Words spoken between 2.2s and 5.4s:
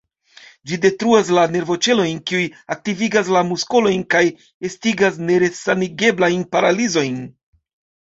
kiuj aktivigas la muskolojn, kaj estigas